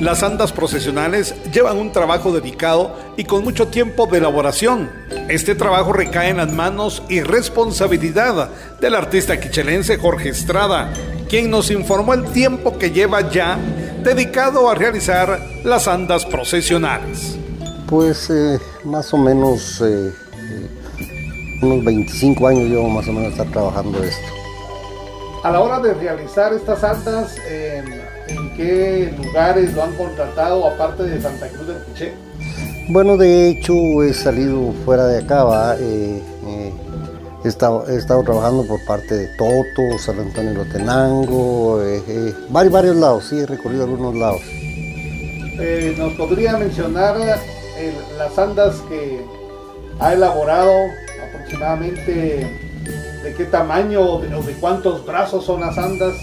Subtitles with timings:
[0.00, 4.90] Las andas procesionales llevan un trabajo dedicado y con mucho tiempo de elaboración.
[5.28, 8.48] Este trabajo recae en las manos y responsabilidad
[8.80, 10.92] del artista quichelense Jorge Estrada,
[11.28, 13.56] quien nos informó el tiempo que lleva ya
[14.02, 17.38] dedicado a realizar las andas procesionales.
[17.86, 20.12] Pues eh, más o menos eh,
[20.48, 20.68] eh,
[21.62, 24.26] unos 25 años llevo más o menos estar trabajando esto.
[25.44, 31.20] A la hora de realizar estas andas, ¿en qué lugares lo han contratado aparte de
[31.20, 32.14] Santa Cruz del Quiché?
[32.88, 36.22] Bueno, de hecho he salido fuera de acá, he,
[37.44, 41.78] estado, he, estado, trabajando por parte de Toto, San Antonio Lotenango,
[42.48, 44.40] varios, varios lados, sí, he recorrido algunos lados.
[45.98, 47.16] ¿Nos podría mencionar
[48.16, 49.22] las andas que
[50.00, 50.72] ha elaborado
[51.28, 52.73] aproximadamente
[53.22, 56.14] de qué tamaño o de, cuántos brazos son las andas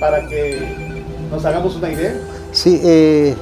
[0.00, 0.60] para que
[1.30, 2.14] nos hagamos una idea?
[2.52, 3.34] Sí, eh,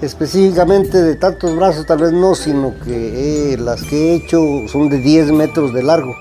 [0.00, 4.88] específicamente de tantos brazos tal vez no, sino que eh, las que he hecho son
[4.88, 6.14] de 10 metros de largo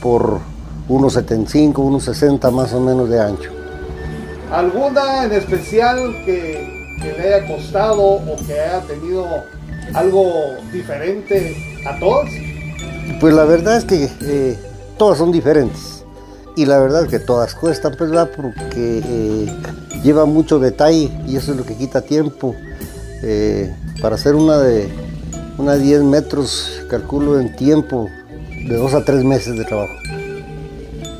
[0.00, 0.40] por
[0.88, 3.50] unos 75, unos 60 más o menos de ancho.
[4.50, 9.26] ¿Alguna en especial que, que le haya costado o que haya tenido
[9.94, 12.30] algo diferente a todas?
[13.20, 14.58] Pues la verdad es que eh,
[14.98, 16.04] todas son diferentes.
[16.56, 18.30] Y la verdad es que todas cuestan, pues, ¿verdad?
[18.34, 19.46] Porque eh,
[20.02, 22.54] lleva mucho detalle y eso es lo que quita tiempo.
[23.22, 24.88] Eh, para hacer una de
[25.58, 28.08] una 10 metros, calculo en tiempo
[28.68, 29.94] de dos a tres meses de trabajo.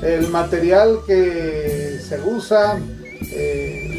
[0.02, 2.78] El material que se usa,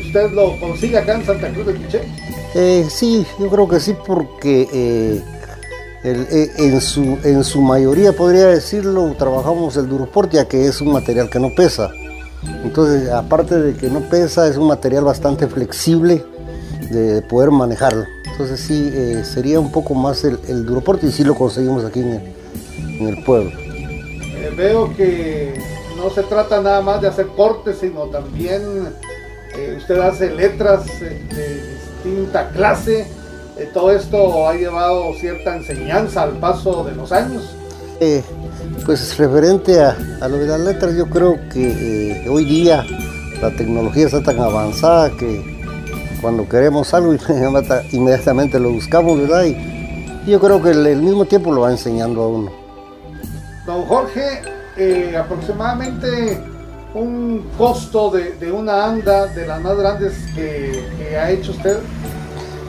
[0.05, 2.01] ¿usted lo consigue acá en Santa Cruz de Quiché?
[2.55, 5.21] Eh, sí, yo creo que sí, porque
[6.07, 10.93] eh, eh, en, su, en su mayoría, podría decirlo, trabajamos el Duroportia, que es un
[10.93, 11.91] material que no pesa.
[12.63, 16.23] Entonces, aparte de que no pesa, es un material bastante flexible
[16.91, 18.05] de poder manejarlo.
[18.31, 18.91] Entonces, sí,
[19.23, 22.21] sería un poco más el, el Duroportia y sí lo conseguimos aquí en
[23.01, 23.51] el, pueblo.
[24.55, 25.59] veo que
[25.97, 28.61] no se trata nada más de hacer cortes, sino también
[29.77, 33.07] usted hace letras de distinta clase.
[33.59, 37.55] Eh, todo esto ha llevado cierta enseñanza al paso de los años.
[37.99, 38.23] Eh,
[38.85, 39.95] pues referente a,
[40.27, 42.85] lo de las letras, yo creo que eh, hoy día
[43.41, 45.57] la tecnología está tan avanzada que
[46.21, 47.15] cuando queremos algo
[47.91, 49.45] inmediatamente lo buscamos, ¿verdad?
[49.45, 49.77] Y,
[50.29, 52.51] yo creo que el, mismo tiempo lo va enseñando a uno.
[53.65, 54.41] Don Jorge,
[55.17, 56.37] aproximadamente
[56.93, 61.77] un costo de, una anda de las más grandes que, ha hecho usted?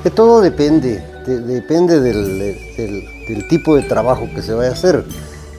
[0.02, 5.04] Que todo depende, depende del, tipo de trabajo que se vaya a hacer.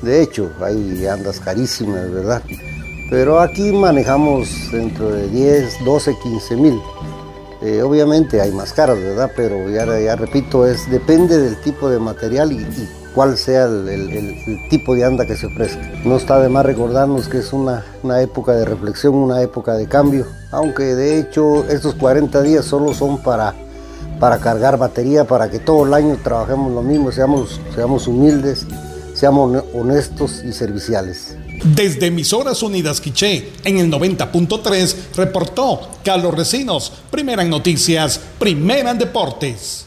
[0.01, 2.41] De hecho, hay andas carísimas, ¿verdad?
[3.09, 6.79] Pero aquí manejamos dentro de 10, 12, 15 mil.
[7.61, 9.29] Eh, obviamente hay más caras, ¿verdad?
[9.35, 12.65] Pero ya, repito, es, depende del tipo de material y,
[13.13, 15.81] cuál sea el, tipo de anda que se ofrezca.
[16.05, 17.83] No está de más recordarnos que es una
[18.21, 23.21] época de reflexión, una época de cambio, aunque de hecho estos 40 días solo son
[23.21, 23.53] para,
[24.19, 28.65] para cargar batería, para que todo el año trabajemos lo mismo, seamos, seamos humildes,
[29.13, 31.35] seamos honestos y serviciales.
[31.63, 38.97] Desde Emisoras Unidas Quiché, en el 90.3, reportó Carlos Recinos, primera en noticias, primera en
[38.97, 39.85] deportes.